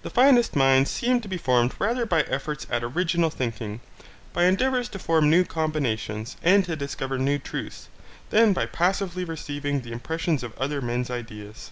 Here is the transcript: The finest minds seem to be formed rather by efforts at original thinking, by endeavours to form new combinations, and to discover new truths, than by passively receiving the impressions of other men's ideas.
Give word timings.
The 0.00 0.08
finest 0.08 0.56
minds 0.56 0.90
seem 0.90 1.20
to 1.20 1.28
be 1.28 1.36
formed 1.36 1.74
rather 1.78 2.06
by 2.06 2.22
efforts 2.22 2.66
at 2.70 2.82
original 2.82 3.28
thinking, 3.28 3.80
by 4.32 4.44
endeavours 4.46 4.88
to 4.88 4.98
form 4.98 5.28
new 5.28 5.44
combinations, 5.44 6.36
and 6.42 6.64
to 6.64 6.74
discover 6.74 7.18
new 7.18 7.38
truths, 7.38 7.90
than 8.30 8.54
by 8.54 8.64
passively 8.64 9.26
receiving 9.26 9.82
the 9.82 9.92
impressions 9.92 10.42
of 10.42 10.58
other 10.58 10.80
men's 10.80 11.10
ideas. 11.10 11.70